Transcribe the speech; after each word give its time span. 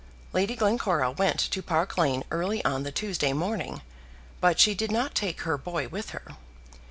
Lady 0.33 0.55
Glencora 0.55 1.11
went 1.11 1.37
to 1.39 1.61
Park 1.61 1.95
Lane 1.95 2.23
early 2.31 2.65
on 2.65 2.81
the 2.81 2.91
Tuesday 2.91 3.33
morning, 3.33 3.83
but 4.39 4.59
she 4.59 4.73
did 4.73 4.91
not 4.91 5.13
take 5.13 5.41
her 5.41 5.59
boy 5.59 5.87
with 5.89 6.09
her. 6.09 6.37